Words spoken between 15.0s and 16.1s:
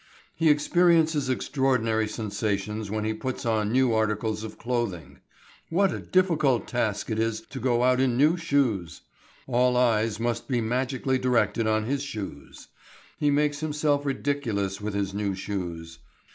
new shoes.